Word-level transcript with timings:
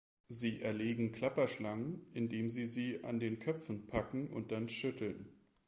Sie 0.29 0.63
erlegen 0.63 1.11
Klapperschlangen, 1.11 2.01
indem 2.15 2.49
sie 2.49 2.65
sie 2.65 3.03
an 3.03 3.19
den 3.19 3.37
Köpfen 3.37 3.85
packen 3.85 4.29
und 4.33 4.51
dann 4.51 4.67
schütteln. 4.67 5.29